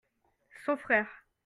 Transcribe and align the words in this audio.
son 0.65 0.77
frère. 0.77 1.05